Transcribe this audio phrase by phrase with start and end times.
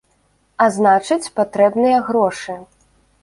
[0.63, 2.57] А значыць патрэбныя грошы.